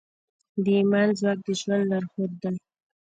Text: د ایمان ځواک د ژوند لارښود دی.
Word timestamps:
د 0.63 0.65
ایمان 0.77 1.09
ځواک 1.19 1.39
د 1.45 1.47
ژوند 1.59 1.83
لارښود 1.89 2.31
دی. 2.41 2.55